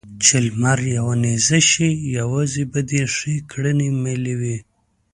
چې 0.23 0.35
لمر 0.45 0.79
يوه 0.97 1.15
نېزه 1.23 1.59
شي؛ 1.69 1.89
يوازې 2.17 2.63
به 2.71 2.79
دې 2.89 3.03
ښې 3.15 3.35
کړنې 3.51 3.89
ملې 4.03 4.35
وي. 4.39 4.57